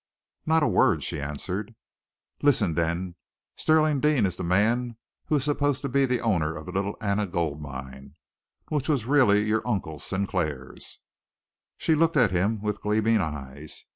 [0.47, 1.75] "Not a word," she answered.
[2.41, 3.13] "Listen, then.
[3.55, 6.97] Stirling Deane is the man who is supposed to be the owner of the Little
[6.99, 8.15] Anna Gold Mine,
[8.69, 11.01] which was really your Uncle Sinclair's."
[11.77, 13.85] She looked at him with gleaming eyes.